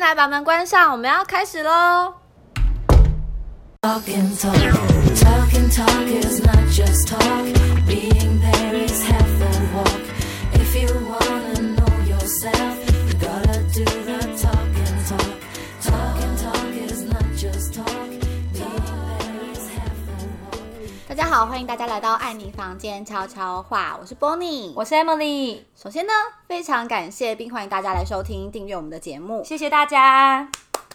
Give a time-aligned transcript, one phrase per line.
[0.00, 2.14] 进来，把门关上，我们要开始喽。
[3.82, 4.54] Talk and talk,
[5.14, 7.44] talk and talk is not just talk.
[7.86, 8.09] be
[22.00, 24.72] 来到爱你房间悄悄话，我是 Bonnie。
[24.74, 26.12] 我是 Emily，首先呢，
[26.48, 29.44] 非常感谢并欢迎大家来收听、订阅我们的节目。
[29.44, 30.50] 谢谢大家。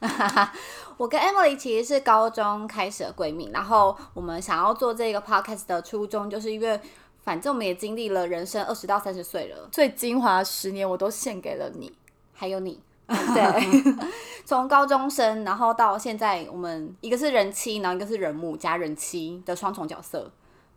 [0.98, 6.80] 我跟 Emily 其实是高中开始的闺蜜，然后我们想要做这个 podcast 的初衷，就是因为
[7.22, 11.92] 反正我们也经历了人生二十到三十岁了，最精华的十年我都献给了你。
[12.34, 13.84] 还有你， 对，
[14.44, 20.28] 从高中生，然后到现在，我们一个是人妻，然后一个是人母加人妻的双重角色，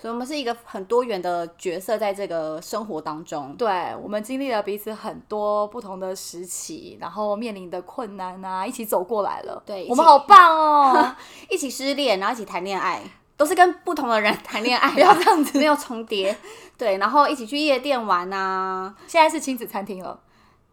[0.00, 3.52] 所以我们是一个很多元的角色，在这个生活当中。
[3.56, 9.60] 对我们经历了彼此很多不同的时期，然后面临的困难啊，一起走过来了。
[9.66, 11.16] 对我们好棒哦！
[11.50, 13.02] 一起失恋，然后一起谈恋爱，
[13.36, 16.36] 都是跟不同的人 谈恋爱，不要这样子没有重叠。
[16.78, 20.20] 对，然后一起去夜店玩啊，现在是亲子餐厅了，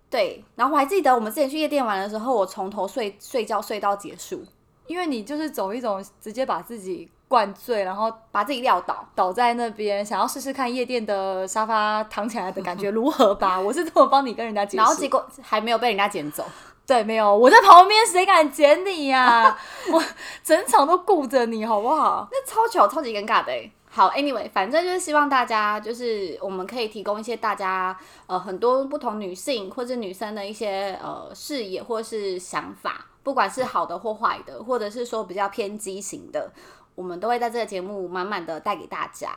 [0.08, 4.45] 对，然后我还记得我们之前去夜店玩的时候，我从头睡睡觉睡到结束，
[4.86, 9.05] 因为你就是走一种直接把自己灌醉，然后把自己撂倒。
[9.14, 13.59] 倒在那边，想要试试看夜店的沙发躺起来的感觉如何吧。
[13.59, 16.45] 我是这么帮你跟人家解释，然后结果还没有被人家捡走，
[16.88, 19.58] 对，没有，我在旁边，谁敢捡你呀、
[19.92, 20.02] 我
[20.42, 22.25] 整场都顾着你，好不好？
[22.31, 36.52] 那超糗、超级尴尬的欸好，anyway，反正就是希望大家，就是我们可以提供一些大家呃很多不同女性或者女生的一些呃视野或是想法，不管是好的或坏的，或者是说比较偏激型的，
[36.96, 39.30] 我们都会在这个节目满满的带给大家。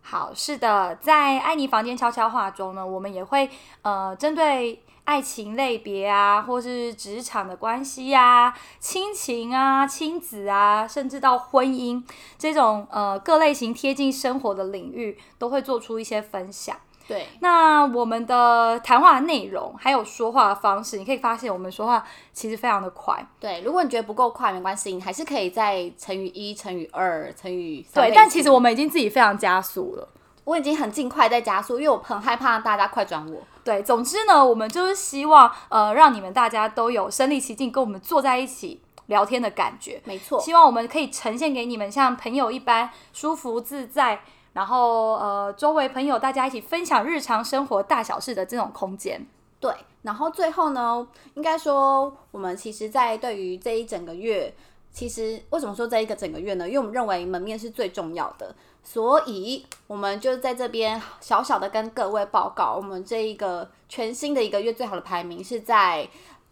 [0.00, 3.48] 好，是的，在爱你房间悄悄话中呢，我们也会
[3.82, 12.02] 呃针对爱情类别啊，或是职场的关系啊、亲情啊、亲子啊，甚至到婚姻
[12.38, 16.76] 这种呃各类型贴近生活的领域，都会做出一些分享。
[17.08, 30.08] 对，那我们的谈话内容还有说话的方式，你可以发现我们说话其实非常的快，对，如果你觉得不够快，没关系，你还是可以再乘以一、乘以二、乘以三对，但其实我们已经自己非常加速了。
[30.44, 33.40] 我已经很尽快在加速，因为我很害怕大家快转我。
[33.62, 40.02] 对，总之呢，我们就是希望呃，让你们大家都有身临其境，跟我们坐在一起聊天的感觉。
[40.04, 49.26] 没错，希望我们可以呈现给你们像朋友一般舒服自在，然后呃，周围朋友大家一起分享日常生活大小事的这种空间。
[49.60, 54.52] 对，然后最后呢，应该说我们其实，在对于这一整个月，
[54.92, 56.66] 其实为什么说这一个整个月呢？
[56.66, 66.08] 因为我们认为门面是最重要的，所以我们就在这边小小的跟各位报告，我们这一个全新的一个月最好的排名是在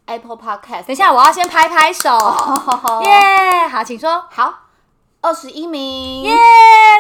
[0.07, 0.85] Apple Podcast。
[0.87, 2.09] 等一下，我要先拍拍手，
[3.03, 3.67] 耶！
[3.69, 4.25] 好，请说。
[4.31, 4.55] 好，
[5.23, 6.33] 二十一名，耶，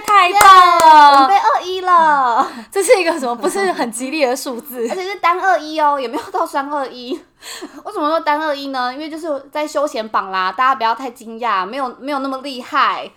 [0.07, 1.15] 太棒了！
[1.15, 2.47] 我们被二一了。
[2.71, 3.35] 这是一个什么？
[3.35, 4.95] 不是很吉利的数字 而。
[4.95, 7.13] 且是单二一哦，也没有到双二一。
[7.85, 8.93] 为什么说单二一呢？
[8.93, 13.11] 因为就是在休闲榜啦，大家不要太惊讶，没有没有那么厉害。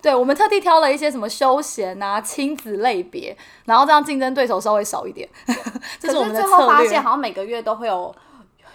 [0.00, 3.36] 对，我们特地挑了一些什么休闲啊、亲子类别，
[3.66, 5.28] 然后这样竞争对手稍微少一点，
[5.98, 6.82] 这是我们的最后发。
[6.86, 8.14] 现好像每个月都会有，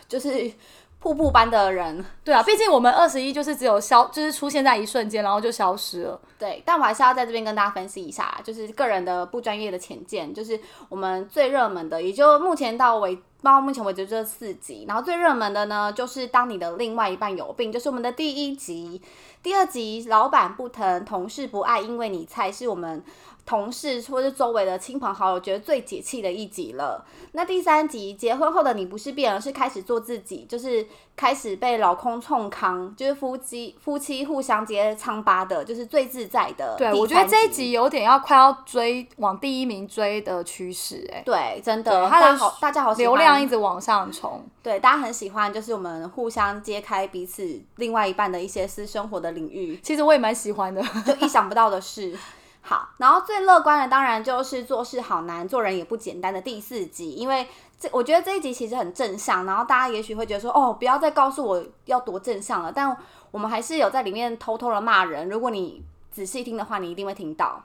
[0.07, 0.51] 就是
[0.99, 2.03] 瀑布般的人。
[2.23, 6.19] 对啊，毕竟我们二十一就是只有消，就是出现在一瞬间，然后就消失了。
[6.39, 13.17] 对，但我还是要在这边跟大家分析一下，就是个人的不专业的浅见，就是我们最热门的，也就目前到为
[13.53, 19.01] 到目前为止这四集，然后最热门的呢，就是当你的另外一半有病，就是我们的第一集，
[19.43, 23.03] 第二集老板不疼，同事不爱，因为你菜是我们
[23.45, 27.05] 同事或是周围的亲朋好友觉得最解气的一集了。
[27.33, 36.75] 那第三集结婚后的你不是变了，是开始做自己，就是开始被老公冲康，就是夫妻夫妻互相接疮疤的，就是最自在的。
[36.77, 44.43] 对，我觉得这一集有点要快要追往第一名追的趋势，哎，对，真的，大家好，大家好流量一直往上冲。
[44.61, 50.81] 对，大家很喜欢，就是我们互相揭开彼此另外一半的一些私生活的领域，其实我也蛮喜欢的。
[51.05, 52.17] 就意想不到的事。
[52.61, 57.47] 好，然后最乐观的当然就是做事好难，做人也不简单的第四集，因为
[57.79, 62.97] 这我觉得这一集其实很正向，然后大家也许会觉得说，哦，不要再告诉我要多正向了，但
[63.29, 67.61] 我们还是有在里面偷偷的骂人，如果你仔细听的话，你一定会听到。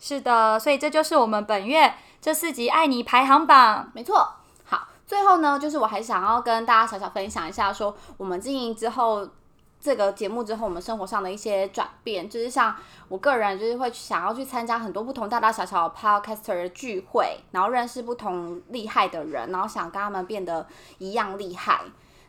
[0.00, 1.92] 是的，所以这就是我们本月
[2.22, 3.90] 这四集爱你排行榜。
[3.92, 4.32] 没错。
[5.08, 9.26] 最后呢，就是我还想要跟大家小小分享一下说我们经营之后。
[9.80, 12.74] 这个节目之后，我们生活上的一些转变，就是像
[13.08, 20.66] 我个人，就是会想要去参加很多不同大大小小的 podcaster 的聚会，然后认识不同厉害的人，然后想跟他们变得
[20.98, 21.80] 一样厉害。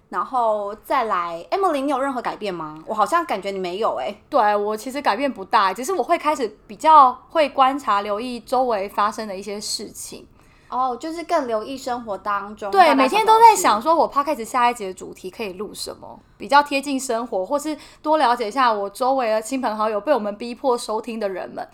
[0.10, 2.84] 然后再来，Emily，你有任何改变吗？
[2.86, 10.28] 我好像感觉你没有哎、对我其实改变不大，只是我会开始比较会观察、留意周围发生的一些事情。
[10.70, 21.68] 哦，就是更留意生活当中，对，每天都在想，说我 podcast 下一节的主题可以录什么，比较贴近生活，或是多了解一下我周围的亲朋好友被我们逼迫收听的人们，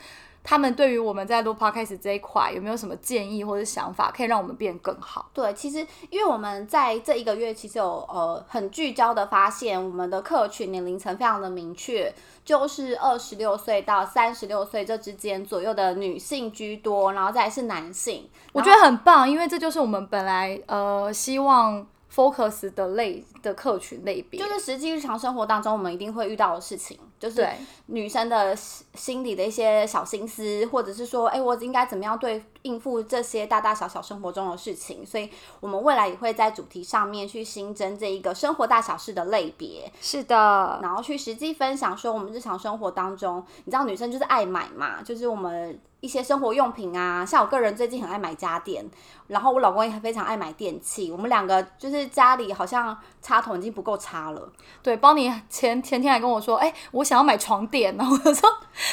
[0.46, 5.28] 他们对于我们在录 podcast 这一块有没有什么建议或者想法，可以让我们变更好？
[5.34, 5.80] 对，其实
[6.12, 12.14] 因为我们在这一个月，其实有呃很聚焦的发现，我们的客群年龄层非常的明确，
[12.46, 18.30] 就是二十六岁到三十六岁这之间左右的女性居多，然后再来是男性。
[18.54, 27.50] 我觉得很棒，因为这就是我们本来呃希望 focus 的类的客群类别，就是实际日常生活当中，我们一定会遇到的事情，就是
[27.88, 35.04] 女生的心心里的一些小心思，或者是说，哎，我应该怎么样对应付这些大大小小生活中的事情。
[35.04, 35.28] 所以，
[35.60, 48.86] 我们未来也会在主题上面去新增这一个生活大小事的类别，是的，然后去实际分享说，我们日常生活当中，你知道女生就是爱买嘛，就是我们一些生活用品啊，像我个人最近很爱买家电，
[49.26, 54.50] 然后我老公也非常爱买电器，我们两个就是家里好像插头已经不够插了。
[54.84, 58.48] 对，邦尼前前天还跟我说，哎、我想要买床垫，然 后我说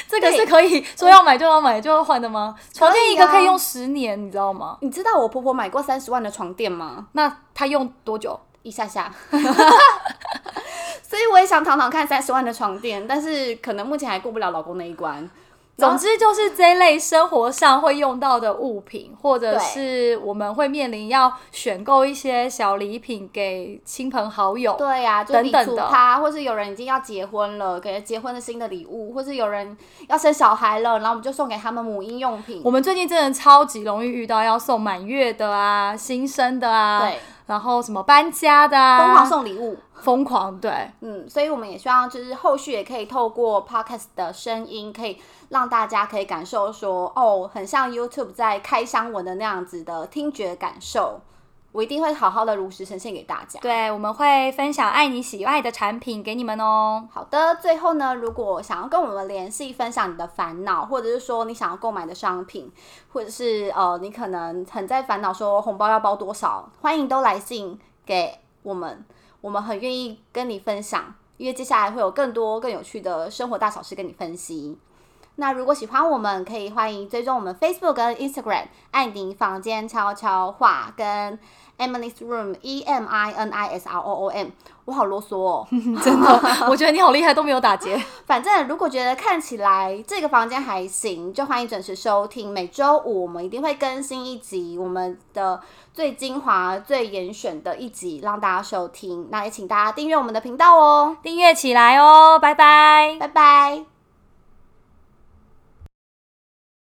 [0.09, 2.57] 这个是可以说要买就要买就要换的吗？
[2.73, 4.79] 床垫一个可以啊可以用十年，你知道吗？
[4.81, 7.09] 你知道我婆婆买过三十万的床垫吗？
[7.13, 8.41] 那她用多久？
[8.63, 9.13] 一下下。
[11.03, 15.29] 所以我也想躺躺看三十万的床垫，但是可能目前还过不了老公那一关。
[15.77, 24.75] 总之就是这一类生活上会用到的物品，或者是我们会面临要选购一些小礼品给亲朋好友。
[24.77, 29.77] 对呀、就等等的他，或是有人已经要结婚了，给结婚的新的礼物，或是有人
[30.09, 32.63] 要生小孩了，然后我们就送给他们母婴用品。
[32.65, 39.79] 我们最近真的超级容易遇到要送满月的啊、新生的啊，对，然后什么搬家的啊，疯狂送礼物。
[39.95, 40.91] 疯狂对。
[41.01, 51.21] 嗯，所以我们也希望就是后续也可以透过 podcast 的声音，可以让大家可以感受说，哦，很像 YouTube 在开箱文的那样子的听觉感受。
[51.73, 53.59] 我一定会好好的如实呈现给大家。
[53.61, 57.09] 对，我们会分享爱你喜爱的产品给你们哦。
[57.11, 62.71] 好的，最后呢，如果想要跟我们联系，分享你的烦恼，或者是说你想要购买的商品，
[63.13, 69.05] 或者是呃，你可能很在烦恼说红包要包多少，欢迎都来信给我们，
[69.41, 74.79] 我们很愿意跟你分享，因为接下来会有更多更有趣的生活大小事跟你分析。
[75.37, 81.39] 那如果喜欢我们，可以欢迎追踪我们 Facebook 跟 Instagram，爱你房间悄悄话跟
[81.79, 84.49] Emily's Room E M I N I S R O O M，
[84.85, 85.67] 我好啰嗦哦。
[86.05, 87.97] 真的，我觉得你好厉害，都没有打结。
[88.27, 92.53] 反正如果觉得看起来这个房间还行，就欢迎准时收听。
[92.53, 95.61] 每周五我们一定会更新一集我们的
[95.95, 99.29] 最精华、最严选的一集，让大家收听。
[99.31, 103.17] 那也请大家订阅我们的频道哦，订阅起来哦，拜拜。
[103.19, 103.92] 拜拜。